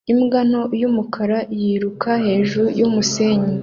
Imbwa 0.11 0.39
nto 0.49 0.63
y'umukara 0.81 1.37
yiruka 1.59 2.11
hejuru 2.25 2.67
y'umusenyi 2.79 3.51